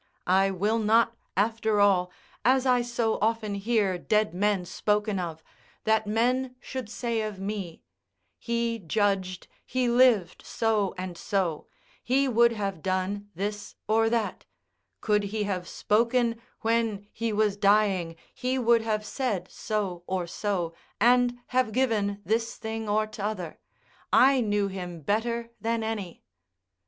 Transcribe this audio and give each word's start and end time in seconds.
I 0.25 0.49
will 0.49 0.79
not, 0.79 1.15
after 1.37 1.79
all, 1.79 2.11
as 2.43 2.65
I 2.65 2.83
often 3.21 3.53
hear 3.53 3.99
dead 3.99 4.33
men 4.33 4.65
spoken 4.65 5.19
of, 5.19 5.43
that 5.83 6.07
men 6.07 6.55
should 6.59 6.89
say 6.89 7.21
of 7.21 7.39
me: 7.39 7.83
"He 8.39 8.79
judged, 8.79 9.47
he 9.63 9.87
lived 9.89 10.43
so 10.43 10.95
and 10.97 11.15
so; 11.19 11.67
he 12.03 12.27
would 12.27 12.51
have 12.51 12.81
done 12.81 13.29
this 13.35 13.75
or 13.87 14.09
that; 14.09 14.43
could 15.01 15.25
he 15.25 15.43
have 15.43 15.67
spoken 15.67 16.41
when 16.61 17.05
he 17.13 17.31
was 17.31 17.55
dying, 17.55 18.15
he 18.33 18.57
would 18.57 18.81
have 18.81 19.05
said 19.05 19.51
so 19.51 20.01
or 20.07 20.25
so, 20.25 20.73
and 20.99 21.37
have 21.49 21.71
given 21.71 22.23
this 22.25 22.55
thing 22.55 22.89
or 22.89 23.05
t'other; 23.05 23.59
I 24.11 24.41
knew 24.41 24.67
him 24.67 25.01
better 25.01 25.51
than 25.61 25.83
any." 25.83 26.23